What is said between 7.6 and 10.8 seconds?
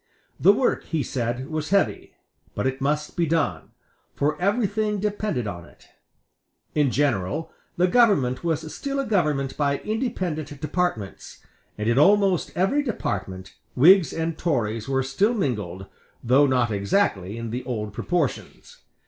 the government was still a government by independent